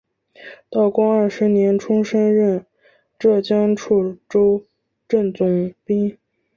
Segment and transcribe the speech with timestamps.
[0.71, 2.65] 道光二十年春升任
[3.19, 4.63] 浙江处州
[5.07, 6.17] 镇总兵。